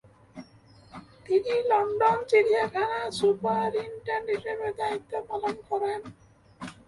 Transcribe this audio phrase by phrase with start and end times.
[1.25, 5.99] তিনি লন্ডন চিড়িয়াখানার সুপারিন্টেন্ডেন্ট হিসেবে দায়িত্ব পালন করেন।